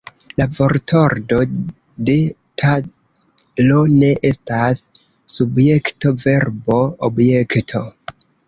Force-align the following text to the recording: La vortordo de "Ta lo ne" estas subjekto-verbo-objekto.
La 0.39 0.45
vortordo 0.53 1.41
de 2.09 2.15
"Ta 2.63 2.71
lo 3.67 3.83
ne" 3.99 4.11
estas 4.31 4.83
subjekto-verbo-objekto. 5.37 7.87